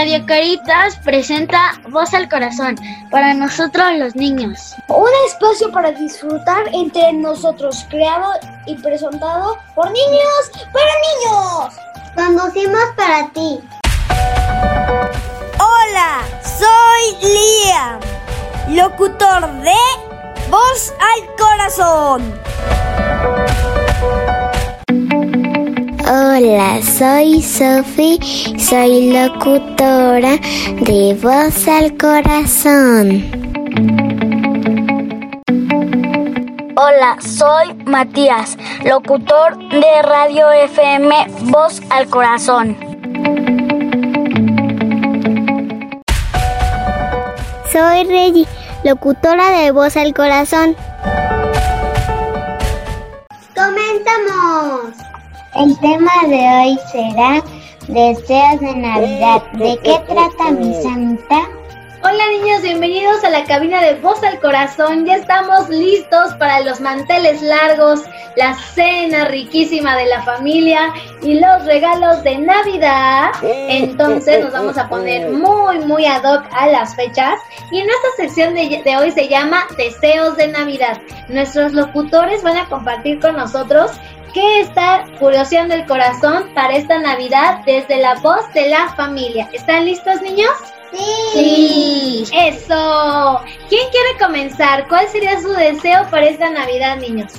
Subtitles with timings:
[0.00, 2.74] Radio Caritas presenta Voz al Corazón
[3.10, 4.74] para nosotros los niños.
[4.88, 8.32] Un espacio para disfrutar entre nosotros, creado
[8.64, 11.74] y presentado por niños para niños.
[12.16, 13.60] Conducimos para ti.
[15.58, 18.00] Hola, soy Liam,
[18.70, 19.76] locutor de
[20.48, 22.40] Voz al Corazón.
[26.12, 28.18] Hola, soy Sophie,
[28.58, 30.38] soy locutora
[30.80, 33.30] de Voz al Corazón.
[36.74, 42.76] Hola, soy Matías, locutor de Radio FM Voz al Corazón.
[47.70, 48.48] Soy Reggie,
[48.82, 50.74] locutora de Voz al Corazón.
[53.54, 54.99] Comenzamos.
[55.54, 57.42] El tema de hoy será
[57.88, 59.42] deseos de Navidad.
[59.54, 61.40] ¿De qué trata mi Santa?
[62.02, 65.06] Hola niños, bienvenidos a la cabina de Voz al Corazón.
[65.06, 68.02] Ya estamos listos para los manteles largos,
[68.36, 73.32] la cena riquísima de la familia y los regalos de Navidad.
[73.42, 77.40] Entonces nos vamos a poner muy, muy ad hoc a las fechas.
[77.72, 81.00] Y en esta sección de, de hoy se llama Deseos de Navidad.
[81.28, 83.90] Nuestros locutores van a compartir con nosotros
[84.32, 89.48] ¿Qué está curioseando el corazón para esta Navidad desde la voz de la familia?
[89.52, 90.50] ¿Están listos, niños?
[90.92, 92.24] Sí.
[92.26, 92.30] sí.
[92.32, 93.40] Eso.
[93.68, 94.86] ¿Quién quiere comenzar?
[94.88, 97.32] ¿Cuál sería su deseo para esta Navidad, niños?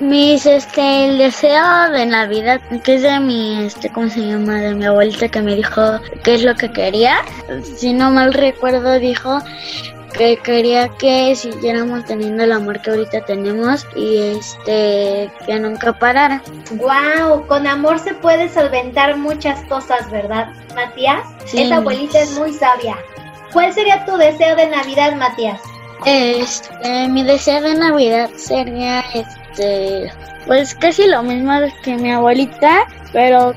[0.00, 4.60] Mis, este, el deseo de Navidad, que es de mi, este, ¿cómo se llama?
[4.60, 7.24] De mi abuelita que me dijo qué es lo que quería.
[7.76, 9.40] Si no mal recuerdo, dijo
[10.18, 16.42] que quería que siguiéramos teniendo el amor que ahorita tenemos y este que nunca parara.
[16.72, 21.26] Wow, con amor se puede solventar muchas cosas, ¿verdad, Matías?
[21.46, 21.62] Sí.
[21.62, 22.96] Esa abuelita es muy sabia.
[23.52, 25.60] ¿Cuál sería tu deseo de Navidad, Matías?
[26.04, 30.10] Este, mi deseo de Navidad sería este
[30.46, 31.52] pues casi lo mismo
[31.82, 33.54] que mi abuelita, pero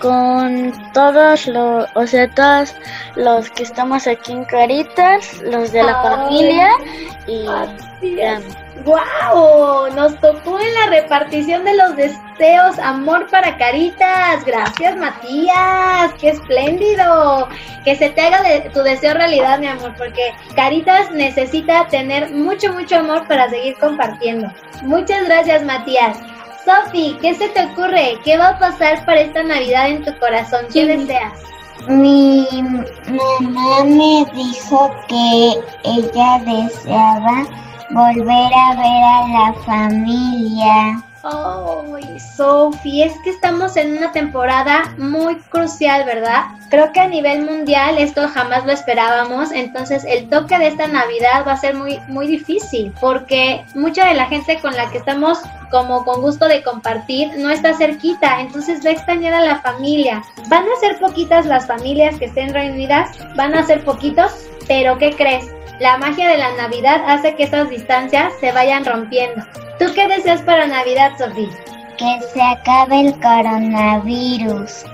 [0.00, 2.74] con todos los, o sea, todos
[3.16, 6.70] los que estamos aquí en Caritas, los de la Ay, familia
[7.26, 7.46] y.
[8.84, 9.94] ¡Wow!
[9.94, 14.42] Nos tocó en la repartición de los deseos amor para Caritas.
[14.46, 16.14] Gracias, Matías.
[16.18, 17.46] ¡Qué espléndido!
[17.84, 22.72] Que se te haga de tu deseo realidad, mi amor, porque Caritas necesita tener mucho,
[22.72, 24.50] mucho amor para seguir compartiendo.
[24.82, 26.16] Muchas gracias, Matías.
[26.64, 28.18] Sofi, ¿qué se te ocurre?
[28.24, 30.66] ¿Qué va a pasar para esta Navidad en tu corazón?
[30.72, 31.32] ¿Qué deseas?
[31.88, 32.46] Mi
[33.08, 35.54] mamá me dijo que
[35.84, 37.46] ella deseaba
[37.90, 41.02] volver a ver a la familia.
[41.22, 46.44] Ay, Sofi, es que estamos en una temporada muy crucial, ¿verdad?
[46.68, 51.44] Creo que a nivel mundial esto jamás lo esperábamos, entonces el toque de esta Navidad
[51.46, 55.40] va a ser muy muy difícil porque mucha de la gente con la que estamos
[55.70, 60.22] como con gusto de compartir no está cerquita, entonces va a extrañar a la familia.
[60.48, 65.14] Van a ser poquitas las familias que estén reunidas, van a ser poquitos, pero ¿qué
[65.14, 65.46] crees?
[65.80, 69.42] La magia de la Navidad hace que esas distancias se vayan rompiendo.
[69.78, 71.48] ¿Tú qué deseas para Navidad, Sofía?
[71.96, 74.84] Que se acabe el coronavirus.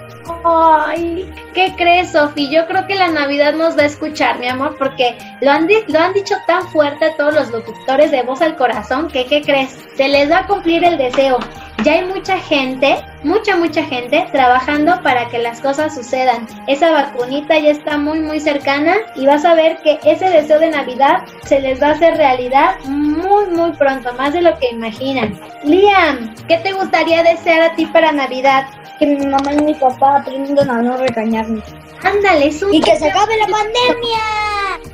[0.45, 2.51] Ay, ¿qué crees, Sofi?
[2.51, 5.99] Yo creo que la Navidad nos va a escuchar, mi amor, porque lo han, lo
[5.99, 9.77] han dicho tan fuerte todos los locutores de voz al corazón que, ¿qué crees?
[9.97, 11.39] Se les va a cumplir el deseo.
[11.85, 16.47] Ya hay mucha gente, mucha, mucha gente trabajando para que las cosas sucedan.
[16.67, 20.71] Esa vacunita ya está muy, muy cercana y vas a ver que ese deseo de
[20.71, 25.39] Navidad se les va a hacer realidad muy, muy pronto, más de lo que imaginan.
[25.63, 28.67] Liam, ¿qué te gustaría desear a ti para Navidad?
[28.99, 31.63] Que mi mamá y mi papá aprendan a no regañarme.
[32.03, 34.47] Ándale, es un Y que se acabe la pandemia.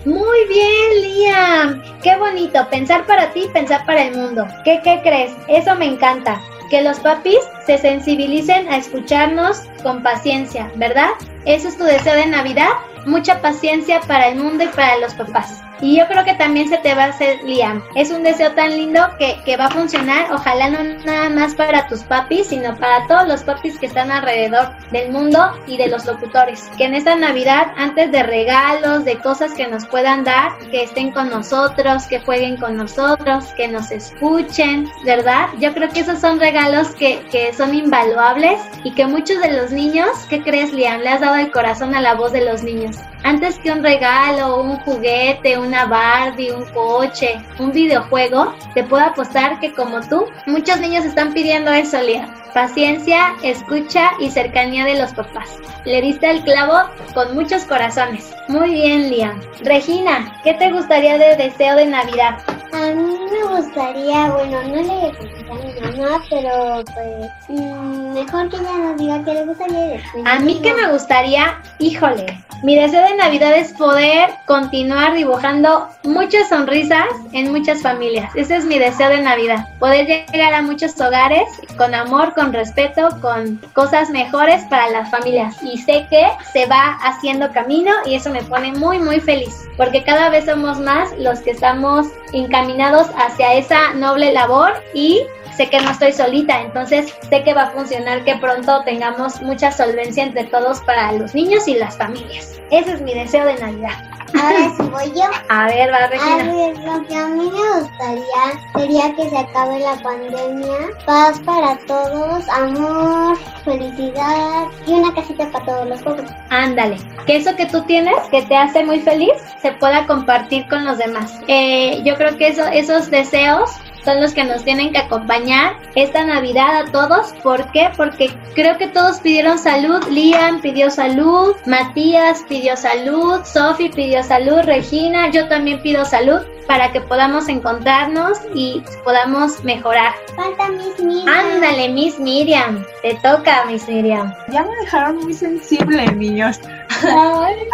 [0.04, 1.82] Muy bien, Liam.
[2.02, 2.66] Qué bonito.
[2.70, 4.46] Pensar para ti, pensar para el mundo.
[4.64, 5.32] ¿Qué, qué crees?
[5.46, 6.40] Eso me encanta.
[6.72, 7.36] Que los papis
[7.66, 11.10] se sensibilicen a escucharnos con paciencia, ¿verdad?
[11.44, 12.70] ¿Eso es tu deseo de Navidad?
[13.06, 15.62] Mucha paciencia para el mundo y para los papás.
[15.82, 17.82] Y yo creo que también se te va a hacer, Liam.
[17.96, 20.32] Es un deseo tan lindo que, que va a funcionar.
[20.32, 24.70] Ojalá no nada más para tus papis, sino para todos los papis que están alrededor
[24.92, 26.70] del mundo y de los locutores.
[26.78, 31.10] Que en esta Navidad, antes de regalos, de cosas que nos puedan dar, que estén
[31.10, 35.48] con nosotros, que jueguen con nosotros, que nos escuchen, ¿verdad?
[35.58, 39.72] Yo creo que esos son regalos que, que son invaluables y que muchos de los
[39.72, 41.00] niños, ¿qué crees, Liam?
[41.00, 42.96] Le has dado al corazón a la voz de los niños.
[43.24, 49.60] Antes que un regalo, un juguete, una Barbie, un coche, un videojuego, te puedo apostar
[49.60, 52.28] que como tú, muchos niños están pidiendo eso, Lía.
[52.52, 55.58] Paciencia, escucha y cercanía de los papás.
[55.84, 58.34] Le diste el clavo con muchos corazones.
[58.48, 59.40] Muy bien, Liam.
[59.62, 62.38] Regina, ¿qué te gustaría de deseo de Navidad?
[62.72, 68.56] A mí me gustaría, bueno, no le a mi mamá, pero pues mm, mejor que
[68.56, 73.02] ella nos diga qué le gustaría de A mí que me gustaría, híjole, mi deseo
[73.02, 78.30] de Navidad es poder continuar dibujando muchas sonrisas en muchas familias.
[78.36, 79.66] Ese es mi deseo de Navidad.
[79.80, 81.42] Poder llegar a muchos hogares
[81.76, 85.56] con amor, con respeto, con cosas mejores para las familias.
[85.62, 89.68] Y sé que se va haciendo camino y eso me pone muy, muy feliz.
[89.76, 95.20] Porque cada vez somos más los que estamos encaminados hacia esa noble labor y
[95.56, 99.70] sé que no estoy solita, entonces sé que va a funcionar que pronto tengamos mucha
[99.72, 102.60] solvencia entre todos para los niños y las familias.
[102.70, 104.12] Ese es mi deseo de Navidad.
[104.34, 105.24] Ahora sí voy yo.
[105.48, 106.42] A ver, va Regina.
[106.42, 108.42] A ver, lo que a mí me gustaría
[108.74, 115.64] sería que se acabe la pandemia, paz para todos, amor, felicidad y una casita para
[115.64, 116.30] todos los pobres.
[116.50, 116.96] Ándale,
[117.26, 120.98] que eso que tú tienes, que te hace muy feliz, se pueda compartir con los
[120.98, 121.38] demás.
[121.48, 123.70] Eh, yo creo que eso, esos deseos
[124.04, 127.32] son los que nos tienen que acompañar esta Navidad a todos.
[127.42, 127.90] ¿Por qué?
[127.96, 130.02] Porque creo que todos pidieron salud.
[130.08, 136.92] Liam pidió salud, Matías pidió salud, Sophie pidió salud, Regina, yo también pido salud para
[136.92, 140.14] que podamos encontrarnos y podamos mejorar.
[140.34, 141.28] Falta Miss Miriam.
[141.28, 142.84] Ándale, Miss Miriam.
[143.02, 144.32] Te toca, Miss Miriam.
[144.48, 146.60] Ya me dejaron muy sensible, niños.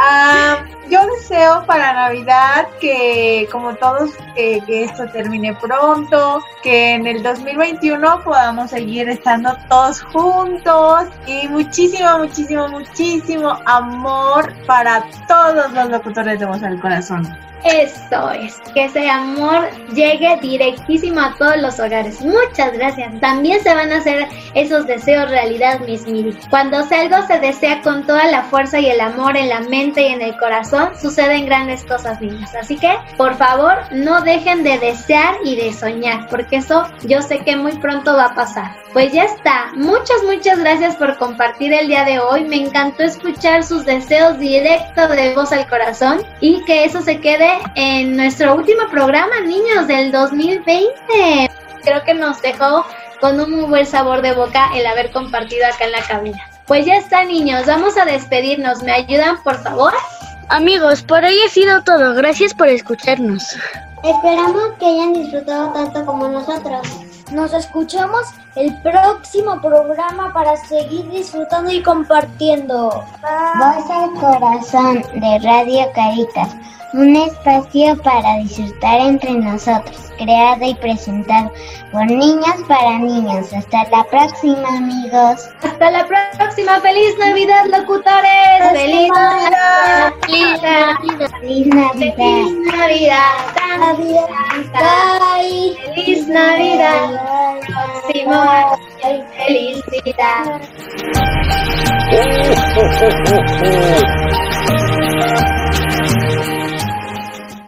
[0.00, 7.22] Ah, yo deseo para Navidad que, como todos, que esto termine pronto, que en el
[7.22, 16.40] 2021 podamos seguir estando todos juntos y muchísimo, muchísimo, muchísimo amor para todos los locutores
[16.40, 17.26] de Voz al Corazón.
[17.64, 22.20] Eso es, que ese amor llegue directísimo a todos los hogares.
[22.20, 23.20] Muchas gracias.
[23.20, 26.36] También se van a hacer esos deseos realidad, Miss Miri.
[26.50, 30.12] Cuando algo se desea con toda la fuerza y el amor en la mente y
[30.12, 32.50] en el corazón, suceden grandes cosas, niños.
[32.54, 37.40] Así que, por favor, no dejen de desear y de soñar, porque eso yo sé
[37.40, 38.76] que muy pronto va a pasar.
[38.92, 39.72] Pues ya está.
[39.74, 42.44] Muchas, muchas gracias por compartir el día de hoy.
[42.44, 47.58] Me encantó escuchar sus deseos directo de voz al corazón y que eso se quede
[47.74, 51.50] en nuestro último programa, niños, del 2020.
[51.82, 52.84] Creo que nos dejó
[53.20, 56.48] con un muy buen sabor de boca el haber compartido acá en la cabina.
[56.66, 58.82] Pues ya está, niños, vamos a despedirnos.
[58.82, 59.94] ¿Me ayudan, por favor?
[60.50, 62.14] Amigos, por hoy ha sido todo.
[62.14, 63.54] Gracias por escucharnos.
[64.02, 66.86] Esperamos que hayan disfrutado tanto como nosotros.
[67.32, 68.22] Nos escuchamos
[68.56, 72.88] el próximo programa para seguir disfrutando y compartiendo.
[72.88, 76.56] Voz al corazón de Radio Caritas
[76.94, 81.52] un espacio para disfrutar entre nosotros, creado y presentado
[81.92, 83.52] por niños para niños.
[83.52, 85.48] Hasta la próxima, amigos.
[85.62, 86.80] Hasta la próxima.
[86.80, 88.72] Feliz Navidad, locutores.
[88.72, 90.12] Feliz Navidad.
[90.22, 90.96] Feliz Navidad.
[91.40, 92.16] Feliz Navidad.
[92.16, 92.68] Feliz
[93.88, 94.48] Navidad.
[95.94, 97.60] Feliz Navidad.
[98.02, 98.76] Próximo año.
[99.46, 100.60] Felicidad.